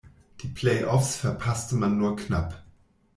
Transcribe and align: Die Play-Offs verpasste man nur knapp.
Die 0.41 0.47
Play-Offs 0.47 1.17
verpasste 1.17 1.75
man 1.75 1.99
nur 1.99 2.15
knapp. 2.15 2.63